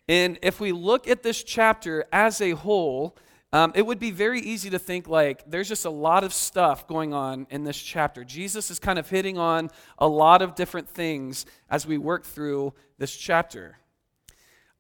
[0.09, 3.17] And if we look at this chapter as a whole,
[3.53, 6.87] um, it would be very easy to think like there's just a lot of stuff
[6.87, 8.25] going on in this chapter.
[8.25, 12.73] Jesus is kind of hitting on a lot of different things as we work through
[12.99, 13.79] this chapter.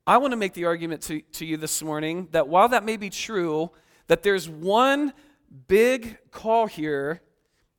[0.06, 2.96] I want to make the argument to, to you this morning that while that may
[2.96, 3.70] be true,
[4.06, 5.12] that there's one
[5.66, 7.22] big call here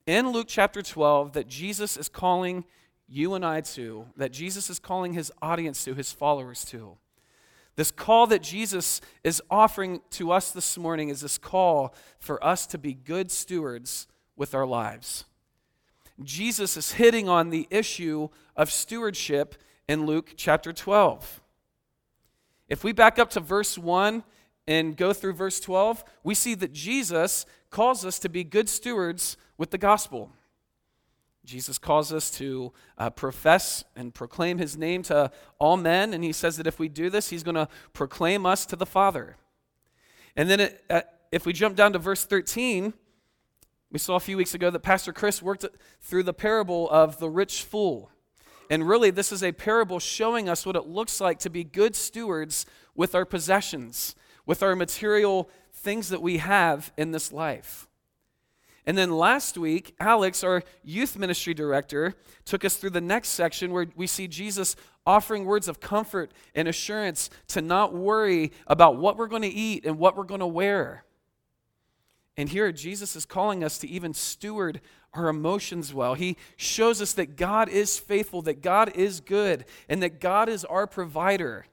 [0.05, 2.65] in Luke chapter 12 that Jesus is calling
[3.07, 6.97] you and I to, that Jesus is calling his audience to, his followers to.
[7.75, 12.65] This call that Jesus is offering to us this morning is this call for us
[12.67, 15.25] to be good stewards with our lives.
[16.23, 19.55] Jesus is hitting on the issue of stewardship
[19.87, 21.41] in Luke chapter 12.
[22.67, 24.23] If we back up to verse 1
[24.67, 29.37] and go through verse 12, we see that Jesus calls us to be good stewards
[29.57, 30.31] with the gospel.
[31.43, 36.31] Jesus calls us to uh, profess and proclaim his name to all men, and he
[36.31, 39.37] says that if we do this, he's going to proclaim us to the Father.
[40.35, 42.93] And then it, uh, if we jump down to verse 13,
[43.91, 45.65] we saw a few weeks ago that Pastor Chris worked
[45.99, 48.11] through the parable of the rich fool.
[48.69, 51.95] And really, this is a parable showing us what it looks like to be good
[51.95, 52.65] stewards
[52.95, 54.15] with our possessions
[54.45, 57.87] with our material things that we have in this life.
[58.85, 62.15] And then last week, Alex, our youth ministry director,
[62.45, 64.75] took us through the next section where we see Jesus
[65.05, 69.85] offering words of comfort and assurance to not worry about what we're going to eat
[69.85, 71.03] and what we're going to wear.
[72.37, 74.81] And here, Jesus is calling us to even steward
[75.13, 76.13] our emotions well.
[76.13, 80.65] He shows us that God is faithful, that God is good, and that God is
[80.65, 81.65] our provider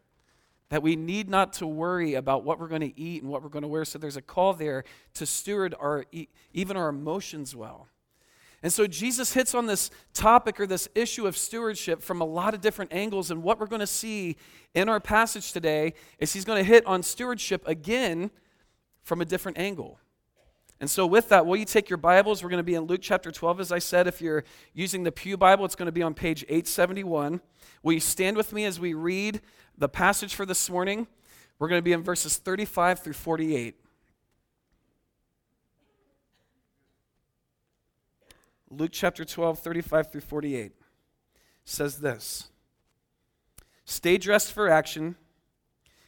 [0.71, 3.49] that we need not to worry about what we're going to eat and what we're
[3.49, 3.85] going to wear.
[3.85, 4.85] So there's a call there
[5.15, 6.05] to steward our
[6.53, 7.89] even our emotions well.
[8.63, 12.55] And so Jesus hits on this topic or this issue of stewardship from a lot
[12.55, 13.31] of different angles.
[13.31, 14.37] And what we're going to see
[14.75, 18.31] in our passage today is he's going to hit on stewardship again
[19.03, 20.01] from a different angle.
[20.81, 22.43] And so, with that, will you take your Bibles?
[22.43, 24.07] We're going to be in Luke chapter 12, as I said.
[24.07, 24.45] If you're
[24.75, 27.41] using the Pew Bible, it's going to be on page 871.
[27.83, 29.41] Will you stand with me as we read
[29.79, 31.07] the passage for this morning,
[31.59, 33.77] we're going to be in verses 35 through 48.
[38.71, 40.73] Luke chapter 12, 35 through 48
[41.65, 42.49] says this
[43.85, 45.17] Stay dressed for action,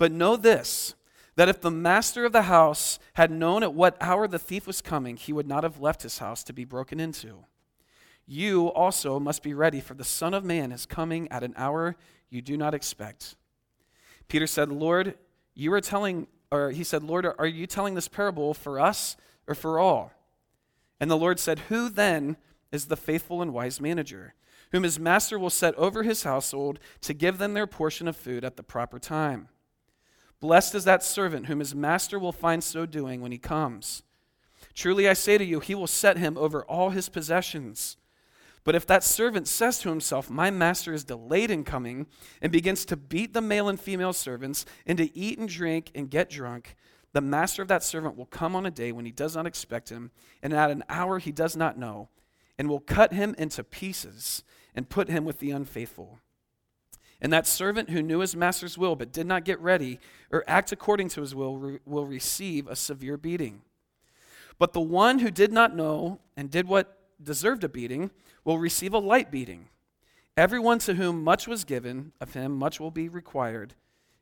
[0.00, 0.94] But know this
[1.36, 4.80] that if the master of the house had known at what hour the thief was
[4.80, 7.44] coming, he would not have left his house to be broken into.
[8.26, 11.96] you also must be ready, for the Son of Man is coming at an hour
[12.30, 13.36] you do not expect.
[14.26, 15.18] Peter said, Lord,
[15.54, 19.54] you are telling, or he said, Lord, are you telling this parable for us or
[19.54, 20.12] for all?
[20.98, 22.38] And the Lord said, Who then
[22.72, 24.32] is the faithful and wise manager,
[24.72, 28.46] whom his master will set over his household to give them their portion of food
[28.46, 29.48] at the proper time?
[30.40, 34.02] Blessed is that servant whom his master will find so doing when he comes.
[34.74, 37.96] Truly I say to you, he will set him over all his possessions.
[38.64, 42.06] But if that servant says to himself, My master is delayed in coming,
[42.40, 46.10] and begins to beat the male and female servants, and to eat and drink and
[46.10, 46.76] get drunk,
[47.12, 49.88] the master of that servant will come on a day when he does not expect
[49.88, 50.10] him,
[50.42, 52.08] and at an hour he does not know,
[52.58, 54.44] and will cut him into pieces
[54.74, 56.20] and put him with the unfaithful.
[57.20, 60.00] And that servant who knew his master's will but did not get ready
[60.30, 63.62] or act according to his will will receive a severe beating.
[64.58, 68.10] But the one who did not know and did what deserved a beating
[68.44, 69.68] will receive a light beating.
[70.36, 73.74] Everyone to whom much was given, of him much will be required.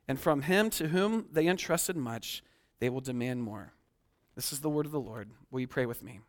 [0.07, 2.43] And from him to whom they entrusted much,
[2.79, 3.73] they will demand more.
[4.35, 5.29] This is the word of the Lord.
[5.51, 6.19] Will you pray with me?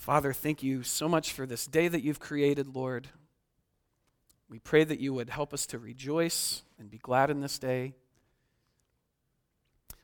[0.00, 3.08] Father, thank you so much for this day that you've created, Lord.
[4.48, 7.92] We pray that you would help us to rejoice and be glad in this day.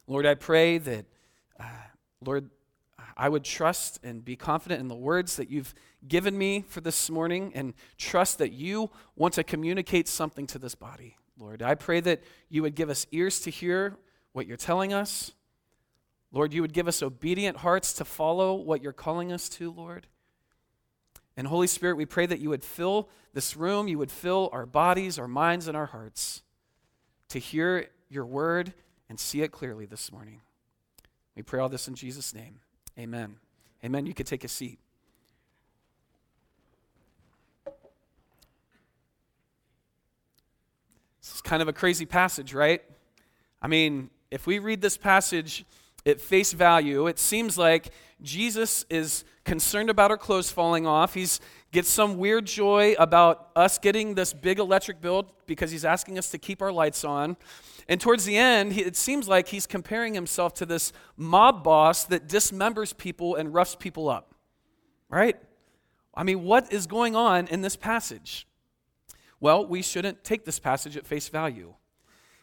[0.07, 1.07] Lord, I pray that,
[1.59, 1.65] uh,
[2.23, 2.51] Lord,
[3.17, 5.75] I would trust and be confident in the words that you've
[6.07, 10.75] given me for this morning and trust that you want to communicate something to this
[10.75, 11.63] body, Lord.
[11.63, 13.97] I pray that you would give us ears to hear
[14.33, 15.33] what you're telling us.
[16.33, 20.07] Lord, you would give us obedient hearts to follow what you're calling us to, Lord.
[21.37, 24.67] And Holy Spirit, we pray that you would fill this room, you would fill our
[24.67, 26.43] bodies, our minds, and our hearts
[27.29, 28.73] to hear your word
[29.09, 30.41] and see it clearly this morning.
[31.35, 32.61] We pray all this in Jesus' name.
[32.99, 33.37] Amen.
[33.85, 34.07] Amen.
[34.07, 34.79] You could take a seat.
[41.21, 42.83] This is kind of a crazy passage, right?
[43.61, 45.67] I mean, if we read this passage
[46.07, 47.91] at face value, it seems like
[48.23, 51.15] Jesus is concerned about our clothes falling off.
[51.15, 51.41] He's
[51.77, 56.31] gets some weird joy about us getting this big electric bill because he's asking us
[56.31, 57.37] to keep our lights on.
[57.87, 62.29] And towards the end, it seems like he's comparing himself to this mob boss that
[62.29, 64.35] dismembers people and roughs people up.
[65.11, 65.37] Right?
[66.15, 68.47] I mean, what is going on in this passage?
[69.39, 71.75] Well, we shouldn't take this passage at face value.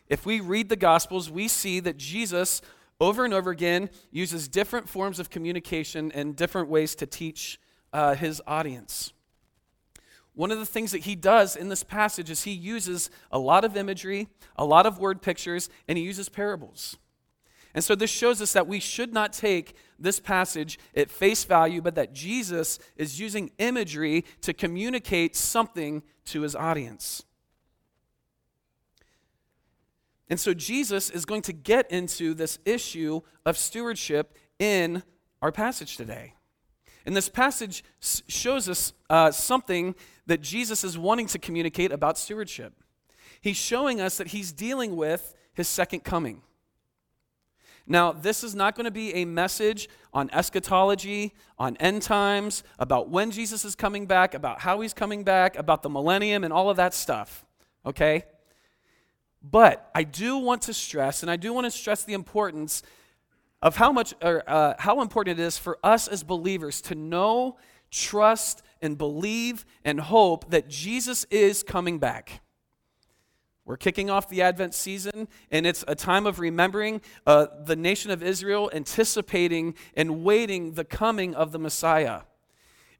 [0.07, 2.61] If we read the Gospels, we see that Jesus,
[2.99, 7.59] over and over again, uses different forms of communication and different ways to teach
[7.91, 9.13] uh, his audience.
[10.35, 13.63] One of the things that he does in this passage is he uses a lot
[13.63, 16.97] of imagery, a lot of word pictures, and he uses parables.
[17.75, 21.81] And so this shows us that we should not take this passage at face value,
[21.81, 27.23] but that Jesus is using imagery to communicate something to his audience.
[30.29, 35.03] And so Jesus is going to get into this issue of stewardship in
[35.41, 36.33] our passage today.
[37.05, 42.73] And this passage shows us uh, something that Jesus is wanting to communicate about stewardship.
[43.41, 46.41] He's showing us that he's dealing with his second coming.
[47.85, 53.09] Now, this is not going to be a message on eschatology, on end times, about
[53.09, 56.69] when Jesus is coming back, about how he's coming back, about the millennium, and all
[56.69, 57.45] of that stuff,
[57.85, 58.23] okay?
[59.43, 62.81] But I do want to stress, and I do want to stress the importance
[63.61, 67.57] of how much, or uh, how important it is for us as believers to know,
[67.91, 72.41] trust, and believe and hope that Jesus is coming back.
[73.65, 78.11] We're kicking off the Advent season, and it's a time of remembering uh, the nation
[78.11, 82.21] of Israel, anticipating and waiting the coming of the Messiah.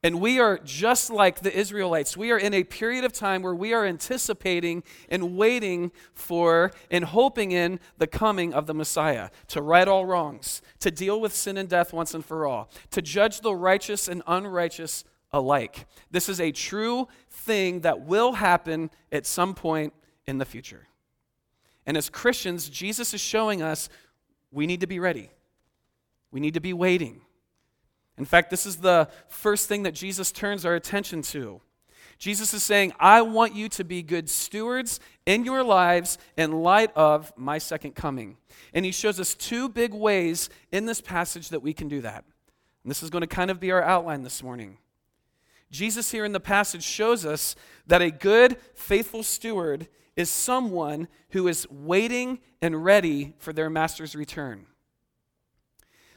[0.04, 2.18] And we are just like the Israelites.
[2.18, 7.06] We are in a period of time where we are anticipating and waiting for and
[7.06, 11.58] hoping in the coming of the Messiah to right all wrongs, to deal with sin
[11.58, 15.86] and death once and for all, to judge the righteous and unrighteous alike.
[16.12, 19.94] This is a true thing that will happen at some point
[20.28, 20.88] in the future.
[21.86, 23.88] And as Christians, Jesus is showing us
[24.52, 25.30] we need to be ready.
[26.30, 27.22] We need to be waiting.
[28.18, 31.62] In fact, this is the first thing that Jesus turns our attention to.
[32.20, 36.92] Jesus is saying, I want you to be good stewards in your lives in light
[36.96, 38.38] of my second coming.
[38.74, 42.24] And he shows us two big ways in this passage that we can do that.
[42.84, 44.78] And this is going to kind of be our outline this morning.
[45.72, 47.56] Jesus, here in the passage, shows us
[47.88, 54.16] that a good, faithful steward is someone who is waiting and ready for their master's
[54.16, 54.68] return.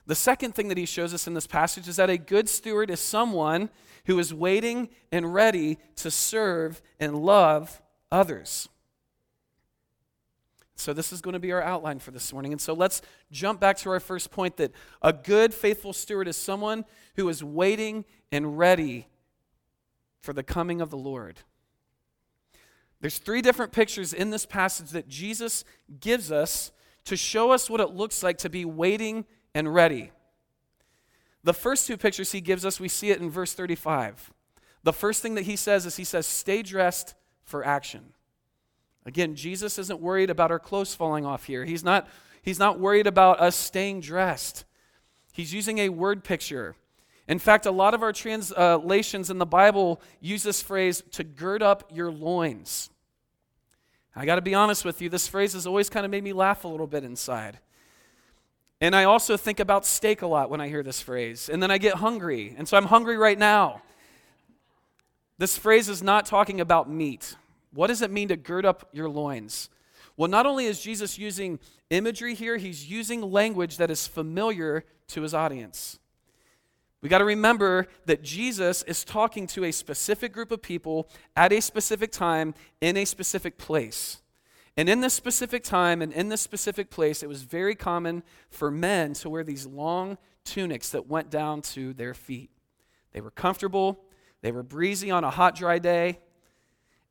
[0.06, 2.90] The second thing that he shows us in this passage is that a good steward
[2.90, 3.70] is someone
[4.06, 7.82] who is waiting and ready to serve and love
[8.12, 8.68] others.
[10.78, 12.52] So, this is going to be our outline for this morning.
[12.52, 13.00] And so, let's
[13.32, 16.84] jump back to our first point that a good, faithful steward is someone
[17.16, 19.08] who is waiting and ready
[20.20, 21.40] for the coming of the Lord.
[23.00, 25.64] There's three different pictures in this passage that Jesus
[26.00, 26.72] gives us
[27.04, 29.24] to show us what it looks like to be waiting
[29.56, 30.12] and ready.
[31.42, 34.30] The first two pictures he gives us, we see it in verse 35.
[34.82, 38.12] The first thing that he says is he says, Stay dressed for action.
[39.06, 41.64] Again, Jesus isn't worried about our clothes falling off here.
[41.64, 42.06] He's not,
[42.42, 44.66] he's not worried about us staying dressed.
[45.32, 46.76] He's using a word picture.
[47.26, 51.62] In fact, a lot of our translations in the Bible use this phrase to gird
[51.62, 52.90] up your loins.
[54.14, 56.34] I got to be honest with you, this phrase has always kind of made me
[56.34, 57.58] laugh a little bit inside.
[58.80, 61.48] And I also think about steak a lot when I hear this phrase.
[61.48, 62.54] And then I get hungry.
[62.58, 63.82] And so I'm hungry right now.
[65.38, 67.36] This phrase is not talking about meat.
[67.72, 69.70] What does it mean to gird up your loins?
[70.16, 71.58] Well, not only is Jesus using
[71.90, 75.98] imagery here, he's using language that is familiar to his audience.
[77.02, 81.52] We got to remember that Jesus is talking to a specific group of people at
[81.52, 84.22] a specific time in a specific place.
[84.76, 88.70] And in this specific time and in this specific place, it was very common for
[88.70, 92.50] men to wear these long tunics that went down to their feet.
[93.12, 94.04] They were comfortable,
[94.42, 96.20] they were breezy on a hot, dry day.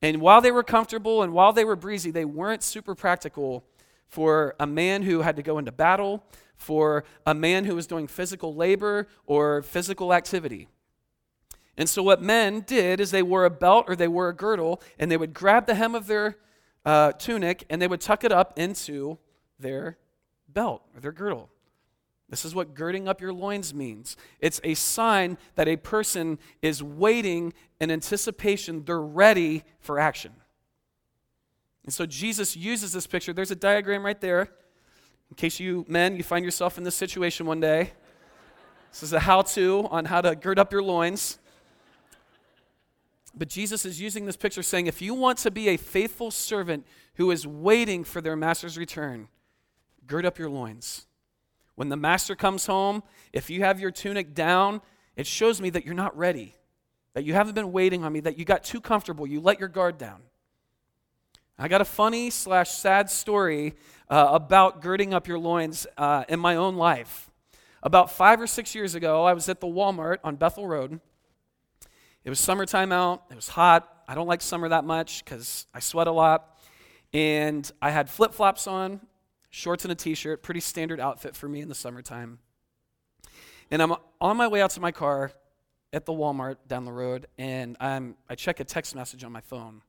[0.01, 3.65] And while they were comfortable and while they were breezy, they weren't super practical
[4.07, 6.24] for a man who had to go into battle,
[6.55, 10.67] for a man who was doing physical labor or physical activity.
[11.77, 14.81] And so, what men did is they wore a belt or they wore a girdle,
[14.98, 16.38] and they would grab the hem of their
[16.86, 19.18] uh, tunic and they would tuck it up into
[19.60, 19.98] their
[20.48, 21.50] belt or their girdle.
[22.30, 24.18] This is what girding up your loins means.
[24.39, 30.32] It's a sign that a person is waiting in anticipation, they're ready for action.
[31.84, 33.32] And so Jesus uses this picture.
[33.32, 34.50] There's a diagram right there.
[35.30, 37.92] In case you men, you find yourself in this situation one day.
[38.92, 41.38] This is a how to on how to gird up your loins.
[43.38, 46.86] But Jesus is using this picture saying if you want to be a faithful servant
[47.15, 49.27] who is waiting for their master's return,
[50.08, 51.06] gird up your loins.
[51.75, 54.82] When the master comes home, if you have your tunic down,
[55.18, 56.56] it shows me that you're not ready,
[57.13, 59.68] that you haven't been waiting on me, that you got too comfortable, you let your
[59.68, 60.22] guard down.
[61.58, 63.75] I got a funny slash sad story
[64.10, 67.30] uh, about girding up your loins uh, in my own life.
[67.84, 71.00] About five or six years ago, I was at the Walmart on Bethel Road
[72.25, 73.24] it was summertime out.
[73.29, 73.88] It was hot.
[74.08, 76.58] I don't like summer that much because I sweat a lot.
[77.13, 79.00] And I had flip flops on,
[79.51, 82.39] shorts and a t shirt, pretty standard outfit for me in the summertime.
[83.70, 85.32] And I'm on my way out to my car
[85.94, 89.41] at the Walmart down the road, and I'm, I check a text message on my
[89.41, 89.82] phone.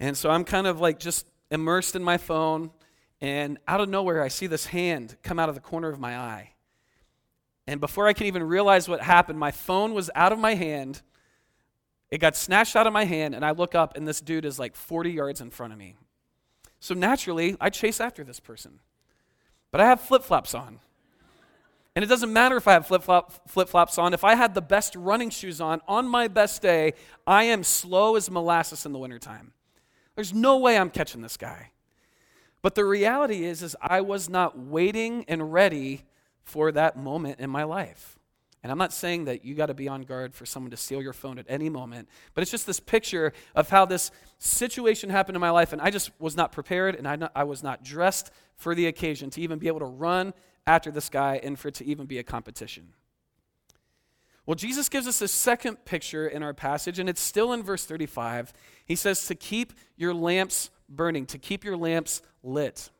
[0.00, 2.70] And so I'm kind of like just immersed in my phone,
[3.20, 6.16] and out of nowhere, I see this hand come out of the corner of my
[6.16, 6.54] eye.
[7.66, 11.02] And before I can even realize what happened, my phone was out of my hand
[12.12, 14.58] it got snatched out of my hand, and I look up, and this dude is
[14.58, 15.96] like 40 yards in front of me.
[16.78, 18.80] So naturally, I chase after this person.
[19.70, 20.80] But I have flip flops on.
[21.96, 24.12] And it doesn't matter if I have flip flops on.
[24.12, 26.92] If I had the best running shoes on on my best day,
[27.26, 29.54] I am slow as molasses in the wintertime.
[30.14, 31.70] There's no way I'm catching this guy.
[32.60, 36.02] But the reality is, is I was not waiting and ready
[36.44, 38.18] for that moment in my life.
[38.62, 41.02] And I'm not saying that you got to be on guard for someone to steal
[41.02, 45.34] your phone at any moment, but it's just this picture of how this situation happened
[45.34, 47.82] in my life, and I just was not prepared, and I, not, I was not
[47.82, 50.32] dressed for the occasion to even be able to run
[50.64, 52.92] after this guy and for it to even be a competition.
[54.46, 57.84] Well, Jesus gives us a second picture in our passage, and it's still in verse
[57.84, 58.52] 35.
[58.84, 62.90] He says to keep your lamps burning, to keep your lamps lit.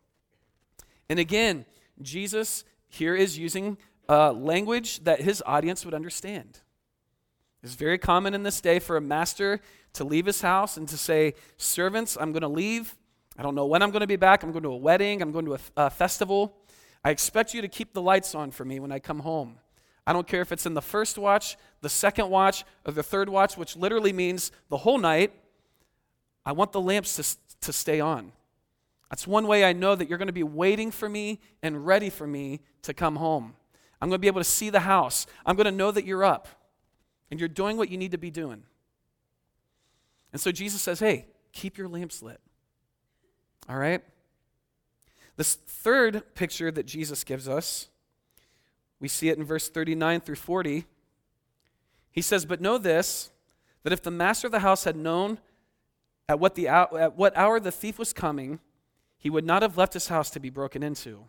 [1.08, 1.66] And again,
[2.00, 3.76] Jesus here is using
[4.08, 6.60] uh, language that his audience would understand.
[7.62, 9.60] It's very common in this day for a master
[9.94, 12.96] to leave his house and to say, Servants, I'm going to leave.
[13.38, 14.42] I don't know when I'm going to be back.
[14.42, 15.22] I'm going to a wedding.
[15.22, 16.56] I'm going to a, a festival.
[17.04, 19.58] I expect you to keep the lights on for me when I come home.
[20.06, 23.28] I don't care if it's in the first watch, the second watch, or the third
[23.28, 25.32] watch, which literally means the whole night.
[26.44, 28.32] I want the lamps to, to stay on.
[29.10, 32.10] That's one way I know that you're going to be waiting for me and ready
[32.10, 33.54] for me to come home.
[34.02, 35.28] I'm going to be able to see the house.
[35.46, 36.48] I'm going to know that you're up
[37.30, 38.64] and you're doing what you need to be doing.
[40.32, 42.40] And so Jesus says, hey, keep your lamps lit.
[43.68, 44.02] All right?
[45.36, 47.90] This third picture that Jesus gives us,
[48.98, 50.84] We see it in verse 39 through 40.
[52.10, 53.30] He says, But know this,
[53.84, 55.38] that if the master of the house had known
[56.28, 58.58] at what, the, at what hour the thief was coming,
[59.16, 61.24] he would not have left his house to be broken into.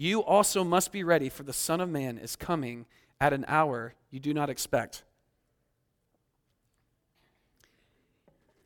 [0.00, 2.86] You also must be ready, for the Son of Man is coming
[3.20, 5.02] at an hour you do not expect.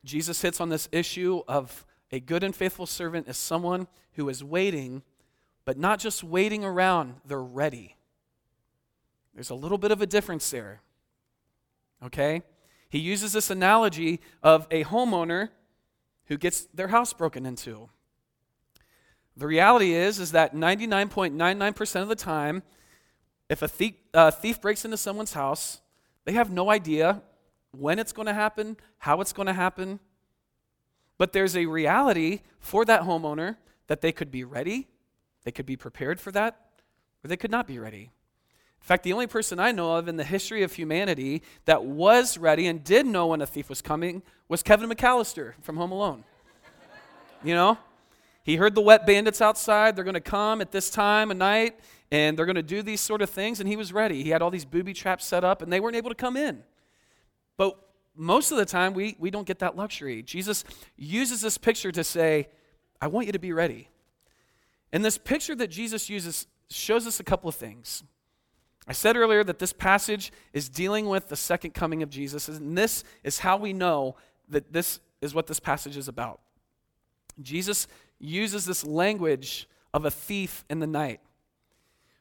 [0.04, 4.44] Jesus hits on this issue of a good and faithful servant is someone who is
[4.44, 5.02] waiting,
[5.64, 7.96] but not just waiting around, they're ready.
[9.34, 10.82] There's a little bit of a difference there.
[12.00, 12.44] Okay?
[12.88, 15.48] He uses this analogy of a homeowner
[16.26, 17.88] who gets their house broken into.
[19.36, 22.62] The reality is is that 99.99% of the time
[23.48, 25.80] if a thief, uh, thief breaks into someone's house,
[26.24, 27.22] they have no idea
[27.72, 30.00] when it's going to happen, how it's going to happen.
[31.18, 34.88] But there's a reality for that homeowner that they could be ready,
[35.44, 36.58] they could be prepared for that,
[37.22, 38.10] or they could not be ready.
[38.80, 42.36] In fact, the only person I know of in the history of humanity that was
[42.36, 46.24] ready and did know when a thief was coming was Kevin McAllister from Home Alone.
[47.42, 47.78] you know?
[48.44, 49.96] He heard the wet bandits outside.
[49.96, 51.80] They're going to come at this time of night
[52.12, 53.58] and they're going to do these sort of things.
[53.58, 54.22] And he was ready.
[54.22, 56.62] He had all these booby traps set up and they weren't able to come in.
[57.56, 57.78] But
[58.14, 60.22] most of the time, we, we don't get that luxury.
[60.22, 60.62] Jesus
[60.96, 62.48] uses this picture to say,
[63.00, 63.88] I want you to be ready.
[64.92, 68.02] And this picture that Jesus uses shows us a couple of things.
[68.86, 72.76] I said earlier that this passage is dealing with the second coming of Jesus, and
[72.76, 74.16] this is how we know
[74.48, 76.40] that this is what this passage is about.
[77.40, 81.20] Jesus uses this language of a thief in the night.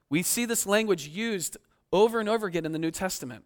[0.09, 1.57] We see this language used
[1.91, 3.45] over and over again in the New Testament.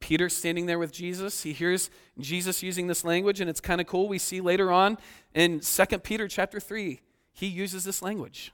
[0.00, 3.86] Peter standing there with Jesus, he hears Jesus using this language, and it's kind of
[3.86, 4.08] cool.
[4.08, 4.98] We see later on
[5.34, 7.00] in 2 Peter chapter 3,
[7.32, 8.52] he uses this language.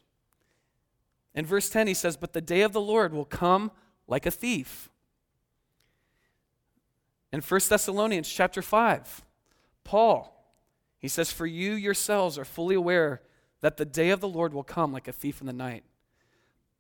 [1.35, 3.71] In verse 10, he says, But the day of the Lord will come
[4.07, 4.91] like a thief.
[7.33, 9.25] In 1 Thessalonians chapter 5,
[9.85, 10.42] Paul,
[11.03, 13.21] he says, For you yourselves are fully aware
[13.61, 15.83] that the day of the Lord will come like a thief in the night.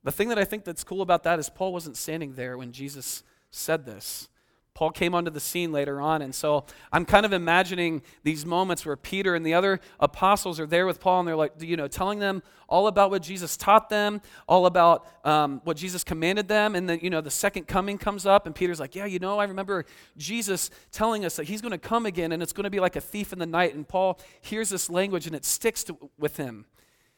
[0.05, 2.73] The thing that I think that's cool about that is Paul wasn't standing there when
[2.73, 4.29] Jesus said this.
[4.75, 6.23] Paul came onto the scene later on.
[6.23, 10.67] And so I'm kind of imagining these moments where Peter and the other apostles are
[10.67, 13.91] there with Paul and they're like, you know, telling them all about what Jesus taught
[13.91, 16.75] them, all about um, what Jesus commanded them.
[16.75, 19.39] And then, you know, the second coming comes up and Peter's like, yeah, you know,
[19.39, 19.85] I remember
[20.17, 22.97] Jesus telling us that he's going to come again and it's going to be like
[22.97, 23.75] a thief in the night.
[23.75, 26.65] And Paul hears this language and it sticks to, with him.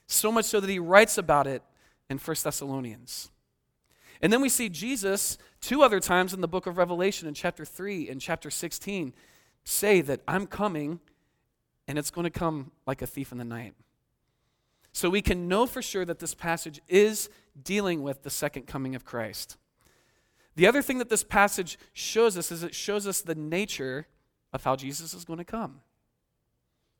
[0.09, 1.63] So much so that he writes about it
[2.11, 3.31] in First Thessalonians.
[4.23, 7.65] And then we see Jesus two other times in the book of Revelation, in chapter
[7.65, 9.13] 3 and chapter 16,
[9.65, 11.01] say that I'm coming
[11.87, 13.75] and it's going to come like a thief in the night.
[14.93, 17.29] So we can know for sure that this passage is
[17.61, 19.57] dealing with the second coming of Christ.
[20.57, 24.07] The other thing that this passage shows us is it shows us the nature
[24.53, 25.81] of how Jesus is going to come.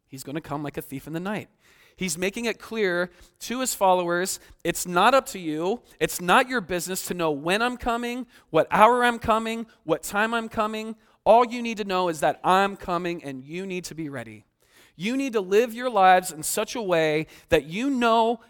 [0.09, 1.49] He's going to come like a thief in the night.
[1.97, 5.81] He's making it clear to his followers it's not up to you.
[6.01, 10.35] It's not your business to know when I'm coming, what hour I'm coming, what time
[10.35, 10.97] I'm coming.
[11.25, 14.45] All you need to know is that I'm coming and you need to be ready.
[14.97, 18.41] You need to live your lives in such a way that you know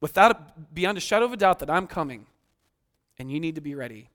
[0.00, 2.26] without beyond a shadow of a doubt that I'm coming
[3.18, 4.08] and you need to be ready.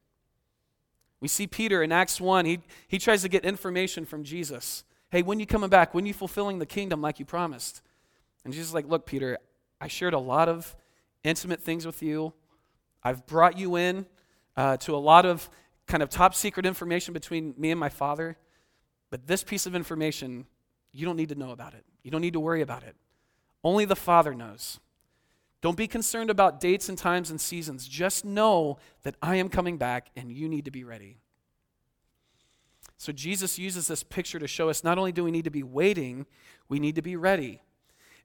[1.21, 4.83] We see Peter in Acts 1, he, he tries to get information from Jesus.
[5.09, 5.93] Hey, when you coming back?
[5.93, 7.81] When you fulfilling the kingdom like you promised?
[8.45, 9.37] And Jesus is like, Look, Peter,
[9.81, 10.73] I shared a lot of
[11.23, 12.31] intimate things with you.
[13.03, 14.05] I've brought you in
[14.55, 15.49] uh, to a lot of
[15.87, 18.37] kind of top secret information between me and my father.
[19.09, 20.45] But this piece of information,
[20.91, 21.83] you don't need to know about it.
[22.03, 22.95] You don't need to worry about it.
[23.63, 24.79] Only the Father knows.
[25.61, 27.87] Don't be concerned about dates and times and seasons.
[27.87, 31.17] Just know that I am coming back and you need to be ready.
[32.97, 35.63] So Jesus uses this picture to show us not only do we need to be
[35.63, 36.25] waiting,
[36.69, 37.61] we need to be ready.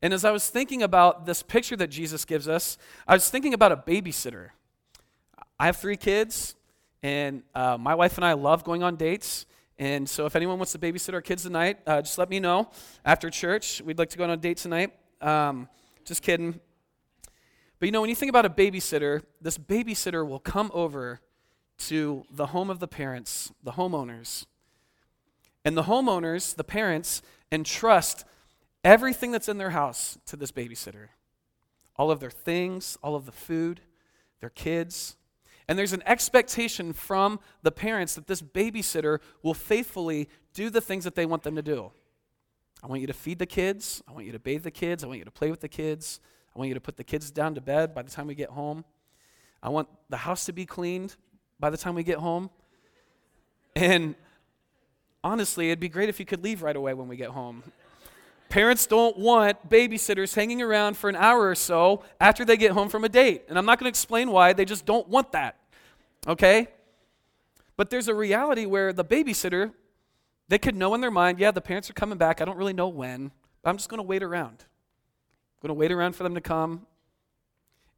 [0.03, 3.53] And as I was thinking about this picture that Jesus gives us, I was thinking
[3.53, 4.51] about a babysitter.
[5.59, 6.57] I have three kids,
[7.03, 9.45] and uh, my wife and I love going on dates.
[9.79, 12.71] And so, if anyone wants to babysit our kids tonight, uh, just let me know
[13.05, 13.83] after church.
[13.83, 14.95] We'd like to go on a date tonight.
[15.21, 15.69] Um,
[16.05, 16.61] just kidding.
[17.79, 21.21] But you know, when you think about a babysitter, this babysitter will come over
[21.79, 24.47] to the home of the parents, the homeowners.
[25.65, 28.25] And the homeowners, the parents, entrust
[28.85, 31.09] everything that's in their house to this babysitter
[31.97, 33.83] all of their things, all of the food,
[34.41, 35.17] their kids.
[35.69, 41.05] And there's an expectation from the parents that this babysitter will faithfully do the things
[41.05, 41.93] that they want them to do.
[42.83, 44.03] I want you to feed the kids.
[44.09, 45.05] I want you to bathe the kids.
[45.05, 46.21] I want you to play with the kids.
[46.57, 48.49] I want you to put the kids down to bed by the time we get
[48.49, 48.85] home.
[49.63, 51.17] I want the house to be cleaned
[51.59, 52.49] by the time we get home.
[53.77, 54.15] And
[55.23, 57.63] honestly, it'd be great if you could leave right away when we get home.
[58.51, 62.89] Parents don't want babysitters hanging around for an hour or so after they get home
[62.89, 63.45] from a date.
[63.49, 65.57] And I'm not going to explain why, they just don't want that.
[66.27, 66.67] Okay?
[67.77, 69.73] But there's a reality where the babysitter,
[70.49, 72.41] they could know in their mind, yeah, the parents are coming back.
[72.41, 73.31] I don't really know when,
[73.65, 74.65] I'm just going to wait around.
[74.65, 76.87] I'm going to wait around for them to come.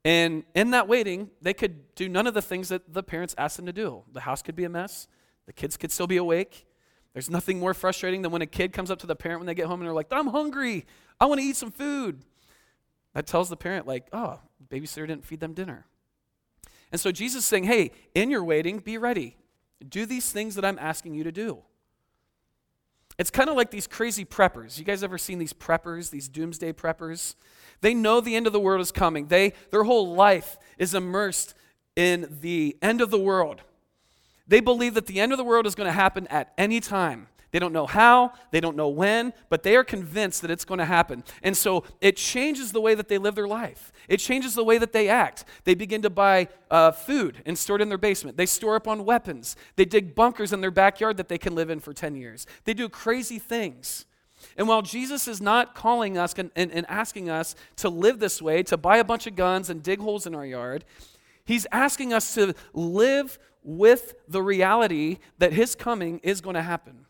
[0.04, 3.56] And in that waiting, they could do none of the things that the parents asked
[3.56, 4.02] them to do.
[4.12, 5.08] The house could be a mess,
[5.46, 6.66] the kids could still be awake.
[7.12, 9.54] There's nothing more frustrating than when a kid comes up to the parent when they
[9.54, 10.86] get home and they're like, I'm hungry.
[11.20, 12.24] I want to eat some food.
[13.14, 15.86] That tells the parent, like, oh, babysitter didn't feed them dinner.
[16.90, 19.36] And so Jesus is saying, hey, in your waiting, be ready.
[19.86, 21.62] Do these things that I'm asking you to do.
[23.18, 24.78] It's kind of like these crazy preppers.
[24.78, 27.34] You guys ever seen these preppers, these doomsday preppers?
[27.82, 29.26] They know the end of the world is coming.
[29.26, 31.54] They, their whole life is immersed
[31.94, 33.60] in the end of the world.
[34.52, 37.28] They believe that the end of the world is going to happen at any time.
[37.52, 40.76] They don't know how, they don't know when, but they are convinced that it's going
[40.76, 41.24] to happen.
[41.42, 43.92] And so it changes the way that they live their life.
[44.10, 45.46] It changes the way that they act.
[45.64, 48.36] They begin to buy uh, food and store it in their basement.
[48.36, 49.56] They store up on weapons.
[49.76, 52.46] They dig bunkers in their backyard that they can live in for 10 years.
[52.64, 54.04] They do crazy things.
[54.58, 58.42] And while Jesus is not calling us and, and, and asking us to live this
[58.42, 60.84] way, to buy a bunch of guns and dig holes in our yard,
[61.46, 67.06] he's asking us to live with the reality that his coming is going to happen.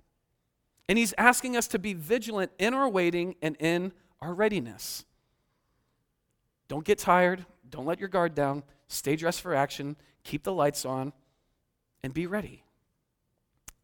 [0.88, 5.04] And he's asking us to be vigilant in our waiting and in our readiness.
[6.68, 7.46] Don't get tired.
[7.68, 8.62] Don't let your guard down.
[8.88, 9.96] Stay dressed for action.
[10.24, 11.12] Keep the lights on
[12.02, 12.62] and be ready.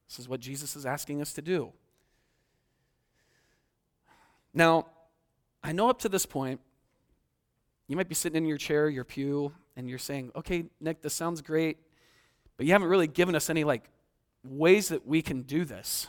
[0.09, 1.73] This is what Jesus is asking us to do.
[4.55, 4.87] Now,
[5.63, 6.61] I know up to this point,
[7.87, 11.15] you might be sitting in your chair, your pew, and you're saying, okay, Nick, this
[11.15, 11.79] sounds great,
[12.59, 13.89] but you haven't really given us any like
[14.45, 16.09] ways that we can do this.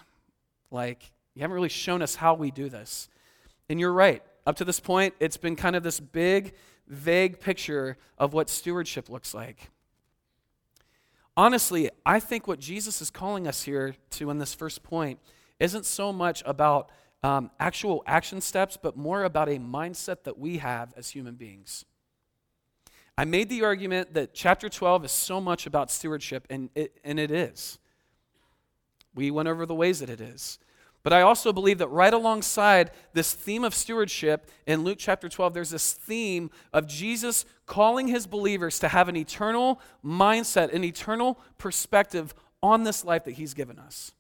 [0.72, 3.08] Like, you haven't really shown us how we do this.
[3.70, 4.22] And you're right.
[4.46, 6.54] Up to this point, it's been kind of this big,
[6.88, 9.70] vague picture of what stewardship looks like.
[11.38, 15.20] Honestly, I think what Jesus is calling us here to in this first point
[15.60, 16.90] isn't so much about
[17.22, 21.86] um, actual action steps, but more about a mindset that we have as human beings.
[23.20, 27.20] I made the argument that chapter 12 is so much about stewardship, and it, and
[27.20, 27.78] it is.
[29.14, 30.58] We went over the ways that it is.
[31.04, 35.54] But I also believe that right alongside this theme of stewardship in Luke chapter 12,
[35.54, 41.42] there's this theme of Jesus calling his believers to have an eternal mindset, an eternal
[41.58, 44.14] perspective on this life that he's given us.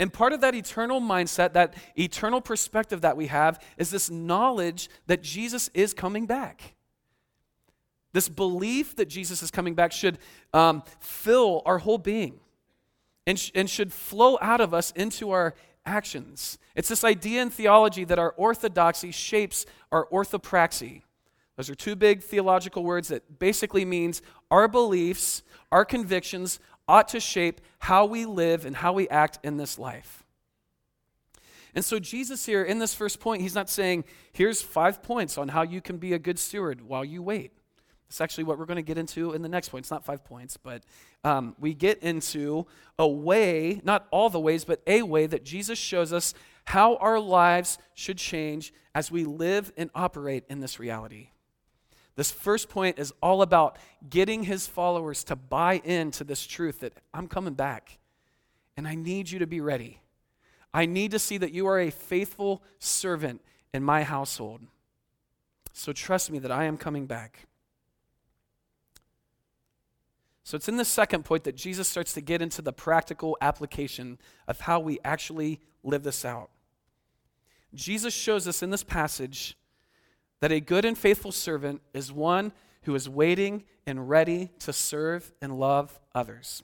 [0.00, 4.88] And part of that eternal mindset, that eternal perspective that we have, is this knowledge
[5.08, 6.74] that Jesus is coming back.
[8.12, 10.18] This belief that Jesus is coming back should
[10.52, 12.40] um, fill our whole being
[13.26, 15.54] and, sh- and should flow out of us into our
[15.86, 16.58] actions.
[16.74, 21.02] It's this idea in theology that our orthodoxy shapes our orthopraxy.
[21.56, 27.20] Those are two big theological words that basically means our beliefs, our convictions ought to
[27.20, 30.24] shape how we live and how we act in this life.
[31.74, 35.48] And so, Jesus here in this first point, he's not saying, here's five points on
[35.48, 37.52] how you can be a good steward while you wait.
[38.12, 39.84] It's actually what we're going to get into in the next point.
[39.84, 40.82] It's not five points, but
[41.24, 42.66] um, we get into
[42.98, 46.34] a way, not all the ways, but a way that Jesus shows us
[46.66, 51.30] how our lives should change as we live and operate in this reality.
[52.14, 53.78] This first point is all about
[54.10, 57.98] getting his followers to buy into this truth that I'm coming back
[58.76, 60.02] and I need you to be ready.
[60.74, 63.40] I need to see that you are a faithful servant
[63.72, 64.60] in my household.
[65.72, 67.46] So trust me that I am coming back.
[70.44, 74.18] So it's in the second point that Jesus starts to get into the practical application
[74.48, 76.50] of how we actually live this out.
[77.74, 79.56] Jesus shows us in this passage
[80.40, 82.52] that a good and faithful servant is one
[82.82, 86.62] who is waiting and ready to serve and love others.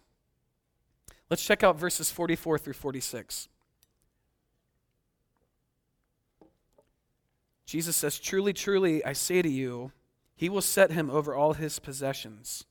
[1.30, 3.48] Let's check out verses 44 through 46.
[7.66, 9.92] Jesus says, Truly, truly, I say to you,
[10.34, 12.64] he will set him over all his possessions.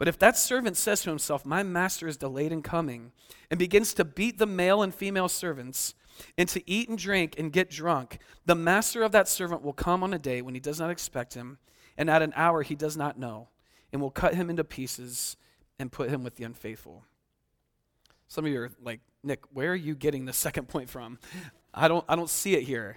[0.00, 3.12] But if that servant says to himself, My master is delayed in coming,
[3.50, 5.94] and begins to beat the male and female servants,
[6.38, 10.02] and to eat and drink and get drunk, the master of that servant will come
[10.02, 11.58] on a day when he does not expect him,
[11.98, 13.48] and at an hour he does not know,
[13.92, 15.36] and will cut him into pieces
[15.78, 17.04] and put him with the unfaithful.
[18.26, 21.18] Some of you are like, Nick, where are you getting the second point from?
[21.74, 22.96] I don't, I don't see it here.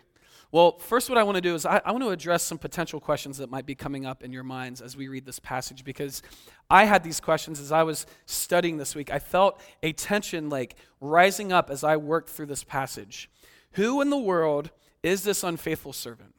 [0.53, 2.99] Well, first, what I want to do is I, I, want to address some potential
[2.99, 6.21] questions that might be coming up in your minds as we read this passage because
[6.69, 9.11] I had these questions as I was studying this week.
[9.11, 13.31] I felt a tension like rising up as I worked through this passage.
[13.71, 14.69] Who in the world
[15.01, 16.35] is this unfaithful servant?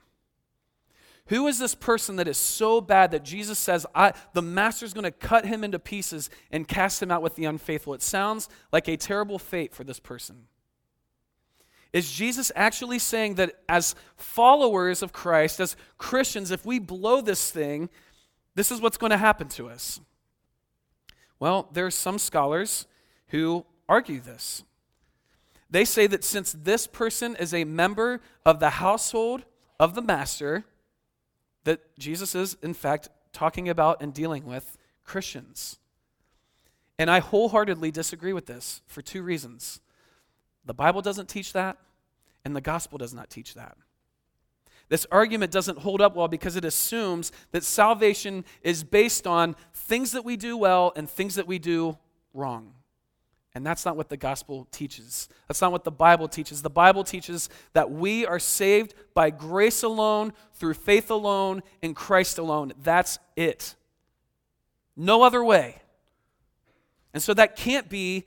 [1.26, 5.02] Who is this person that is so bad that Jesus says, I, the master's going
[5.02, 7.94] to cut him into pieces and cast him out with the unfaithful?
[7.94, 10.46] It sounds like a terrible fate for this person.
[11.94, 17.52] Is Jesus actually saying that as followers of Christ, as Christians, if we blow this
[17.52, 17.88] thing,
[18.56, 20.00] this is what's going to happen to us?
[21.38, 22.86] Well, there are some scholars
[23.28, 24.64] who argue this.
[25.70, 29.44] They say that since this person is a member of the household
[29.78, 30.64] of the master,
[31.62, 35.78] that Jesus is, in fact, talking about and dealing with Christians.
[36.98, 39.80] And I wholeheartedly disagree with this for two reasons.
[40.64, 41.78] The Bible doesn't teach that,
[42.44, 43.76] and the gospel does not teach that.
[44.88, 50.12] This argument doesn't hold up well because it assumes that salvation is based on things
[50.12, 51.96] that we do well and things that we do
[52.34, 52.74] wrong.
[53.54, 55.28] And that's not what the gospel teaches.
[55.46, 56.60] That's not what the Bible teaches.
[56.60, 62.38] The Bible teaches that we are saved by grace alone, through faith alone, in Christ
[62.38, 62.72] alone.
[62.82, 63.76] That's it.
[64.96, 65.76] No other way.
[67.12, 68.26] And so that can't be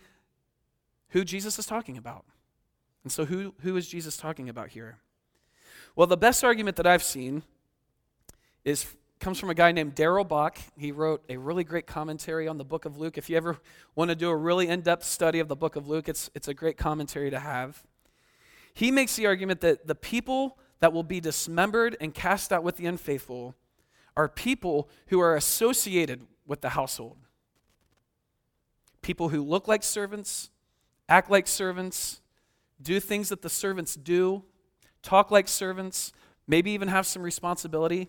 [1.18, 2.26] who Jesus is talking about.
[3.04, 5.00] And so, who, who is Jesus talking about here?
[5.96, 7.42] Well, the best argument that I've seen
[8.64, 8.86] is,
[9.20, 10.60] comes from a guy named Darrell Bock.
[10.78, 13.18] He wrote a really great commentary on the book of Luke.
[13.18, 13.58] If you ever
[13.96, 16.48] want to do a really in depth study of the book of Luke, it's, it's
[16.48, 17.82] a great commentary to have.
[18.76, 22.78] He makes the argument that the people that will be dismembered and cast out with
[22.78, 23.56] the unfaithful
[24.16, 27.18] are people who are associated with the household.
[29.02, 30.52] People who look like servants,
[31.10, 32.22] act like servants,
[32.82, 34.44] do things that the servants do,
[35.02, 36.14] talk like servants,
[36.48, 38.08] maybe even have some responsibility.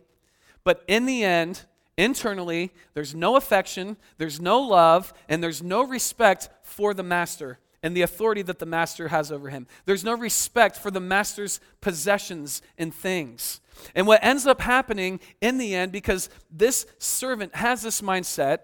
[0.64, 1.64] But in the end,
[1.96, 7.96] internally, there's no affection, there's no love, and there's no respect for the master and
[7.96, 9.66] the authority that the master has over him.
[9.84, 13.60] There's no respect for the master's possessions and things.
[13.94, 18.58] And what ends up happening in the end, because this servant has this mindset,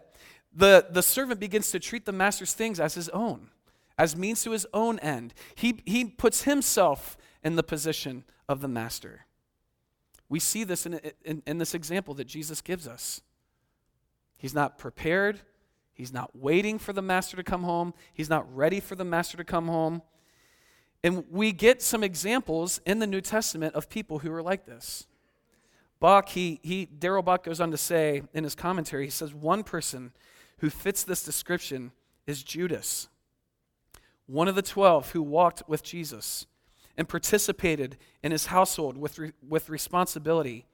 [0.53, 3.51] the, the servant begins to treat the master's things as his own
[3.99, 5.35] as means to his own end.
[5.55, 9.27] He, he puts himself in the position of the master.
[10.29, 13.21] We see this in, in, in, this example that Jesus gives us.
[14.37, 15.41] He's not prepared,
[15.93, 19.37] he's not waiting for the master to come home, he's not ready for the master
[19.37, 20.03] to come home.
[21.03, 25.07] And we get some examples in the New Testament of people who are like this.
[26.01, 29.63] Bock, he, he Darrell Bock goes on to say in his commentary, he says, one
[29.63, 30.13] person
[30.59, 31.93] who fits this description
[32.27, 33.09] is Judas
[34.27, 36.47] one of the twelve who walked with Jesus
[36.97, 40.67] and participated in his household with, re- with responsibility,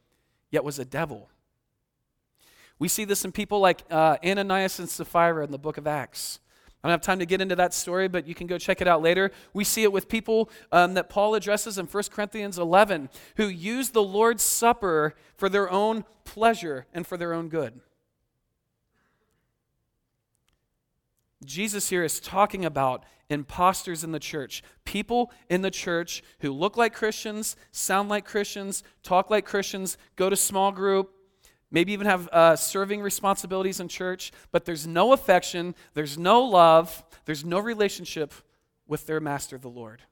[0.51, 1.29] yet was a devil.
[2.79, 6.41] We see this in people like uh, Ananias and Sapphira in the book of Acts.
[6.83, 8.89] I don't have time to get into that story, but you can go check it
[8.89, 9.33] out later.
[9.53, 13.91] We see it with people um, that Paul addresses in 1 Corinthians 11 who use
[13.91, 17.81] the Lord's Supper for their own pleasure and for their own good.
[21.45, 26.77] Jesus here is talking about imposters in the church, people in the church who look
[26.77, 31.13] like Christians, sound like Christians, talk like Christians, go to small group,
[31.71, 37.05] maybe even have uh, serving responsibilities in church, but there's no affection, there's no love,
[37.25, 38.35] there's no relationship
[38.87, 40.03] with their master, the Lord.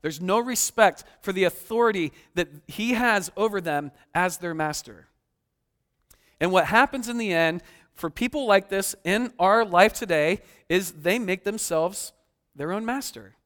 [0.00, 5.06] There's no respect for the authority that he has over them as their master.
[6.40, 7.62] And what happens in the end
[7.94, 12.12] for people like this in our life today is they make themselves
[12.54, 13.36] their own master.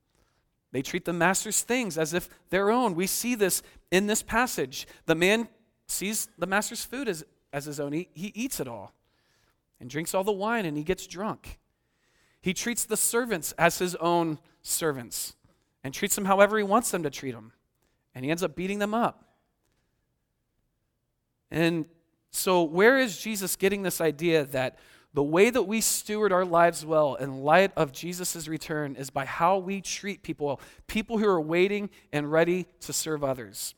[0.72, 2.94] They treat the master's things as if their own.
[2.94, 4.86] We see this in this passage.
[5.06, 5.48] The man
[5.86, 8.92] sees the master's food as, as his own, he, he eats it all
[9.80, 11.58] and drinks all the wine and he gets drunk.
[12.40, 15.34] He treats the servants as his own servants
[15.82, 17.52] and treats them however he wants them to treat them.
[18.14, 19.24] And he ends up beating them up.
[21.50, 21.86] And
[22.36, 24.78] so, where is Jesus getting this idea that
[25.14, 29.24] the way that we steward our lives well in light of Jesus' return is by
[29.24, 33.74] how we treat people, people who are waiting and ready to serve others?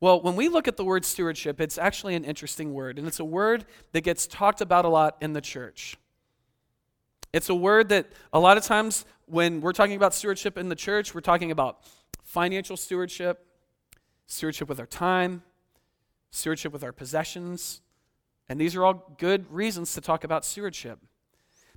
[0.00, 3.20] Well, when we look at the word stewardship, it's actually an interesting word, and it's
[3.20, 5.96] a word that gets talked about a lot in the church.
[7.32, 10.74] It's a word that a lot of times when we're talking about stewardship in the
[10.74, 11.78] church, we're talking about
[12.24, 13.46] financial stewardship,
[14.26, 15.44] stewardship with our time,
[16.36, 17.80] stewardship with our possessions.
[18.48, 20.98] And these are all good reasons to talk about stewardship.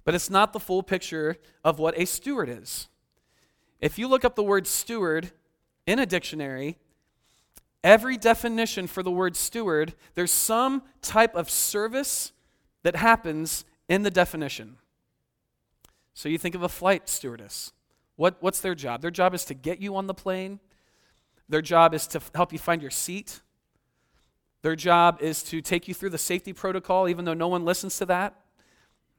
[0.04, 2.88] But it's not the full picture of what a steward is.
[3.80, 5.32] If you look up the word steward
[5.86, 6.78] in a dictionary,
[7.84, 12.34] every definition for the word steward, there's some type of service
[12.84, 14.78] that happens in the definition.
[16.14, 17.72] So you think of a flight stewardess.
[18.16, 19.02] What, what's their job?
[19.02, 20.60] Their job is to get you on the plane,
[21.48, 23.40] their job is to help you find your seat.
[24.62, 27.98] Their job is to take you through the safety protocol, even though no one listens
[27.98, 28.36] to that.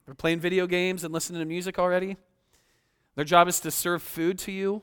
[0.05, 2.17] They're playing video games and listening to music already.
[3.15, 4.83] Their job is to serve food to you.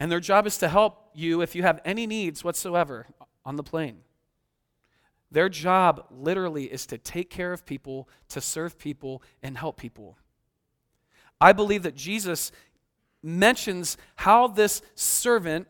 [0.00, 3.06] And their job is to help you if you have any needs whatsoever
[3.44, 3.98] on the plane.
[5.30, 10.18] Their job literally is to take care of people, to serve people, and help people.
[11.40, 12.52] I believe that Jesus
[13.22, 15.66] mentions how this servant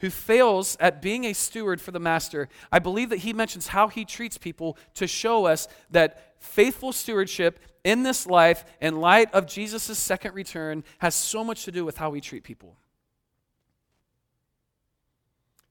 [0.00, 3.88] who fails at being a steward for the master, I believe that he mentions how
[3.88, 9.46] he treats people to show us that faithful stewardship in this life, in light of
[9.46, 12.76] Jesus' second return, has so much to do with how we treat people.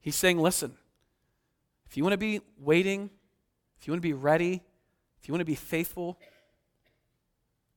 [0.00, 0.74] He's saying, listen,
[1.88, 3.10] if you want to be waiting,
[3.80, 4.62] if you want to be ready,
[5.20, 6.18] if you want to be faithful,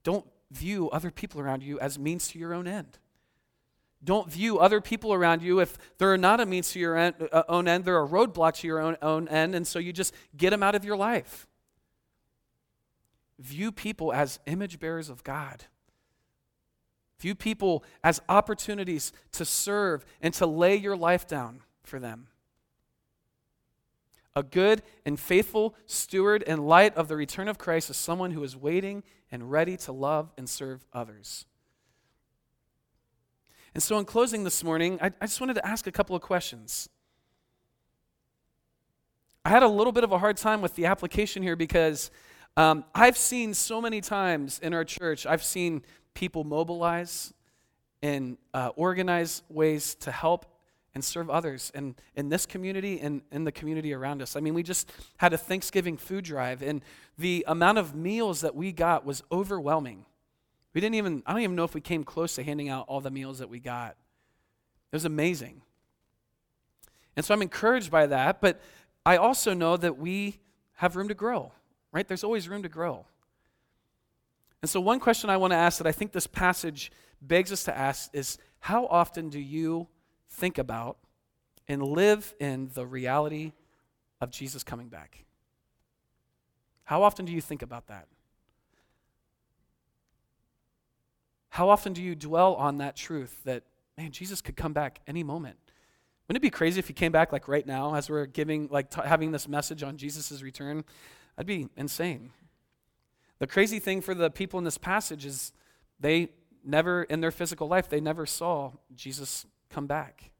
[0.03, 2.99] don't view other people around you as means to your own end.
[4.03, 7.43] Don't view other people around you if they're not a means to your end, uh,
[7.47, 10.49] own end, they're a roadblock to your own, own end, and so you just get
[10.49, 11.47] them out of your life.
[13.37, 15.65] View people as image bearers of God.
[17.19, 22.27] View people as opportunities to serve and to lay your life down for them.
[24.35, 28.43] A good and faithful steward in light of the return of Christ is someone who
[28.43, 31.45] is waiting and ready to love and serve others.
[33.73, 36.21] And so, in closing this morning, I, I, just wanted to ask a couple of
[36.21, 36.89] questions.
[39.45, 42.11] I had a little bit of a hard time with the application here because
[42.57, 47.33] um, I've seen so many times in our church, I've seen people mobilize
[48.01, 50.45] and uh, organize ways to help
[50.93, 54.35] and serve others in, in this community and in the community around us.
[54.35, 56.81] I mean, we just had a Thanksgiving food drive, and
[57.17, 60.05] the amount of meals that we got was overwhelming.
[60.73, 63.01] We didn't even, I don't even know if we came close to handing out all
[63.01, 63.91] the meals that we got.
[64.91, 65.61] It was amazing.
[67.15, 68.61] And so I'm encouraged by that, but
[69.05, 70.39] I also know that we
[70.75, 71.51] have room to grow,
[71.91, 72.07] right?
[72.07, 73.05] There's always room to grow.
[74.61, 77.63] And so, one question I want to ask that I think this passage begs us
[77.63, 79.87] to ask is how often do you
[80.29, 80.97] think about
[81.67, 83.53] and live in the reality
[84.19, 85.25] of Jesus coming back?
[86.83, 88.07] How often do you think about that?
[91.51, 93.63] How often do you dwell on that truth that,
[93.97, 95.57] man, Jesus could come back any moment?
[96.27, 98.89] Wouldn't it be crazy if he came back like right now as we're giving, like
[98.89, 100.85] t- having this message on Jesus' return?
[101.35, 102.31] That'd be insane.
[103.39, 105.51] The crazy thing for the people in this passage is
[105.99, 106.29] they
[106.63, 110.31] never, in their physical life, they never saw Jesus come back.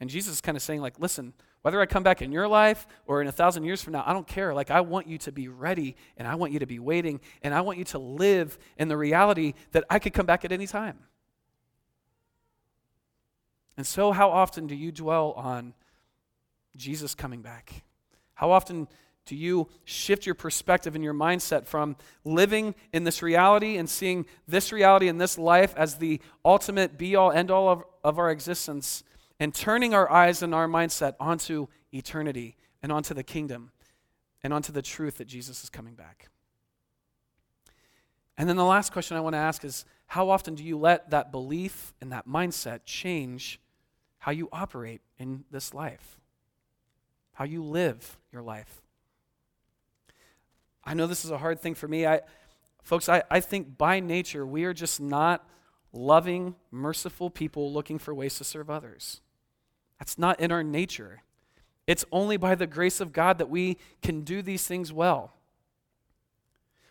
[0.00, 1.32] And Jesus is kind of saying, like, listen,
[1.66, 4.12] whether I come back in your life or in a thousand years from now, I
[4.12, 4.54] don't care.
[4.54, 7.52] Like, I want you to be ready and I want you to be waiting and
[7.52, 10.68] I want you to live in the reality that I could come back at any
[10.68, 10.96] time.
[13.76, 15.74] And so, how often do you dwell on
[16.76, 17.82] Jesus coming back?
[18.34, 18.86] How often
[19.24, 24.24] do you shift your perspective and your mindset from living in this reality and seeing
[24.46, 28.30] this reality and this life as the ultimate be all, end all of, of our
[28.30, 29.02] existence
[29.38, 33.70] and turning our eyes and our mindset onto eternity and onto the kingdom
[34.42, 36.28] and onto the truth that Jesus is coming back.
[38.38, 41.10] And then the last question I want to ask is how often do you let
[41.10, 43.60] that belief and that mindset change
[44.18, 46.18] how you operate in this life?
[47.32, 48.82] How you live your life?
[50.84, 52.06] I know this is a hard thing for me.
[52.06, 52.20] I,
[52.82, 55.46] folks, I, I think by nature we are just not
[55.92, 59.20] loving, merciful people looking for ways to serve others.
[59.98, 61.22] That's not in our nature.
[61.86, 65.32] It's only by the grace of God that we can do these things well.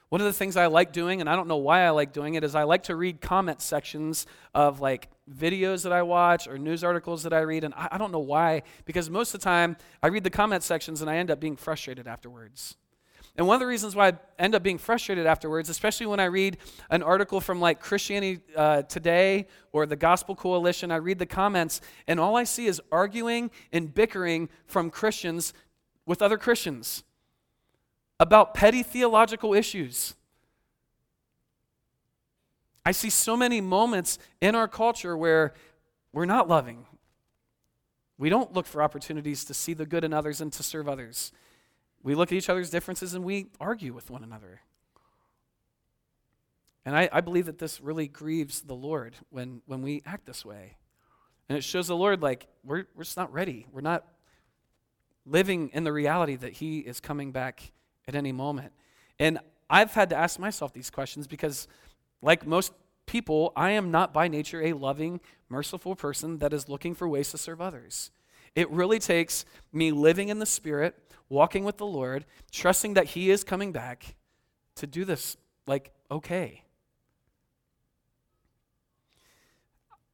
[0.09, 2.35] One of the things I like doing, and I don't know why I like doing
[2.35, 6.57] it, is I like to read comment sections of like videos that I watch or
[6.57, 7.63] news articles that I read.
[7.63, 10.63] And I, I don't know why, because most of the time I read the comment
[10.63, 12.77] sections and I end up being frustrated afterwards.
[13.37, 16.25] And one of the reasons why I end up being frustrated afterwards, especially when I
[16.25, 16.57] read
[16.89, 21.81] an article from like Christianity uh, Today or the Gospel Coalition, I read the comments,
[22.07, 25.53] and all I see is arguing and bickering from Christians
[26.05, 27.03] with other Christians
[28.19, 30.15] about petty theological issues.
[32.85, 35.53] I see so many moments in our culture where
[36.13, 36.85] we're not loving.
[38.17, 41.33] We don't look for opportunities to see the good in others and to serve others.
[42.05, 44.61] We look at each other's differences and we argue with one another.
[46.85, 50.45] And I, I believe that this really grieves the Lord when, when we act this
[50.45, 50.77] way.
[51.49, 53.65] And it shows the Lord like we're, we're just not ready.
[53.71, 54.05] We're not
[55.25, 57.71] living in the reality that He is coming back
[58.07, 58.71] at any moment.
[59.17, 61.67] And I've had to ask myself these questions because,
[62.21, 62.71] like most
[63.07, 67.31] people, I am not by nature a loving, merciful person that is looking for ways
[67.31, 68.11] to serve others.
[68.55, 70.95] It really takes me living in the Spirit,
[71.29, 74.15] walking with the Lord, trusting that He is coming back
[74.75, 75.37] to do this,
[75.67, 76.63] like, okay.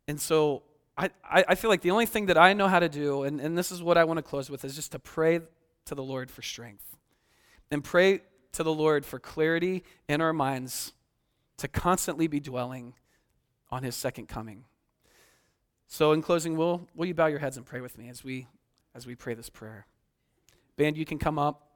[0.08, 0.64] And so
[0.98, 3.58] I, I feel like the only thing that I know how to do, and, and
[3.58, 5.40] this is what I want to close with, is just to pray
[5.86, 6.98] to the Lord for strength.
[7.72, 8.22] And pray
[8.52, 10.94] to the Lord for clarity in our minds
[11.58, 12.94] to constantly be dwelling
[13.70, 14.66] on his second coming.
[15.94, 18.48] So in closing, will, will you bow your heads and pray with me as we
[18.96, 19.86] as we pray this prayer?
[20.78, 21.68] Band, you can come up.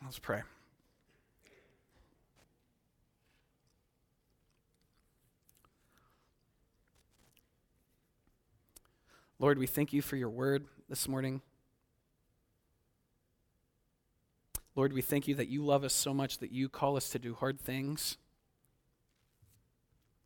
[0.00, 0.42] Let's pray.
[9.40, 11.40] Lord, we thank you for your word this morning.
[14.76, 17.18] Lord, we thank you that you love us so much that you call us to
[17.18, 18.16] do hard things,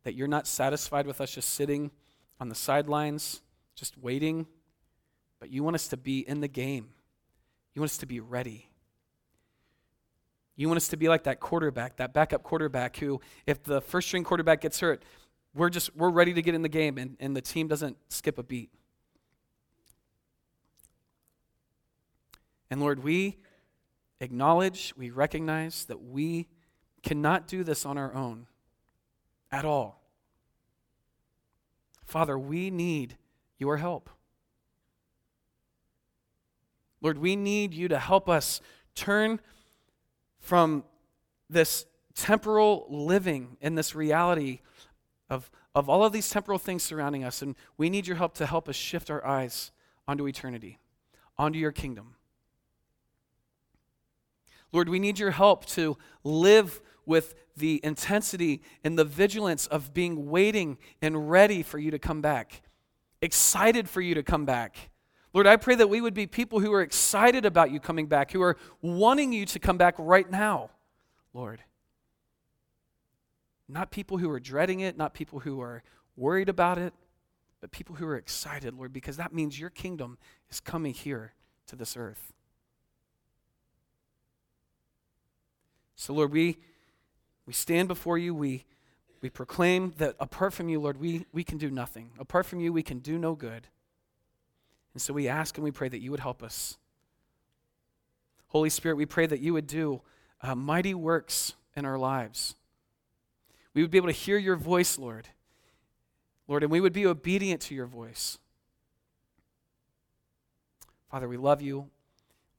[0.03, 1.91] that you're not satisfied with us just sitting
[2.39, 3.41] on the sidelines,
[3.75, 4.47] just waiting,
[5.39, 6.89] but you want us to be in the game.
[7.73, 8.67] You want us to be ready.
[10.55, 14.07] You want us to be like that quarterback, that backup quarterback who, if the first
[14.07, 15.03] string quarterback gets hurt,
[15.53, 18.37] we're just we're ready to get in the game and, and the team doesn't skip
[18.37, 18.69] a beat.
[22.69, 23.37] And Lord, we
[24.19, 26.47] acknowledge, we recognize that we
[27.03, 28.47] cannot do this on our own
[29.51, 30.01] at all.
[32.05, 33.17] Father, we need
[33.57, 34.09] your help.
[37.01, 38.61] Lord, we need you to help us
[38.95, 39.39] turn
[40.39, 40.83] from
[41.49, 41.85] this
[42.15, 44.59] temporal living in this reality
[45.29, 47.41] of, of all of these temporal things surrounding us.
[47.41, 49.71] And we need your help to help us shift our eyes
[50.07, 50.79] onto eternity,
[51.37, 52.15] onto your kingdom.
[54.71, 60.29] Lord, we need your help to live with the intensity and the vigilance of being
[60.29, 62.61] waiting and ready for you to come back,
[63.21, 64.89] excited for you to come back.
[65.33, 68.31] Lord, I pray that we would be people who are excited about you coming back,
[68.31, 70.69] who are wanting you to come back right now,
[71.33, 71.61] Lord.
[73.69, 75.83] Not people who are dreading it, not people who are
[76.17, 76.93] worried about it,
[77.61, 80.17] but people who are excited, Lord, because that means your kingdom
[80.49, 81.33] is coming here
[81.67, 82.33] to this earth.
[85.95, 86.57] So, Lord, we,
[87.45, 88.33] we stand before you.
[88.33, 88.65] We,
[89.21, 92.11] we proclaim that apart from you, Lord, we, we can do nothing.
[92.19, 93.67] Apart from you, we can do no good.
[94.93, 96.77] And so we ask and we pray that you would help us.
[98.47, 100.01] Holy Spirit, we pray that you would do
[100.41, 102.55] uh, mighty works in our lives.
[103.73, 105.29] We would be able to hear your voice, Lord.
[106.47, 108.37] Lord, and we would be obedient to your voice.
[111.09, 111.89] Father, we love you.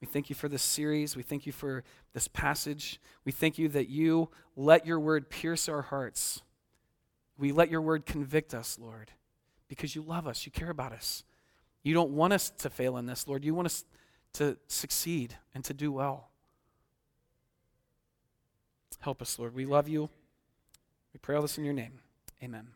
[0.00, 1.14] We thank you for this series.
[1.14, 3.00] We thank you for this passage.
[3.24, 6.42] We thank you that you let your word pierce our hearts.
[7.38, 9.10] We let your word convict us, Lord,
[9.68, 10.44] because you love us.
[10.46, 11.24] You care about us.
[11.82, 13.44] You don't want us to fail in this, Lord.
[13.44, 13.84] You want us
[14.34, 16.28] to succeed and to do well.
[19.00, 19.54] Help us, Lord.
[19.54, 20.08] We love you.
[21.12, 22.00] We pray all this in your name.
[22.42, 22.68] Amen.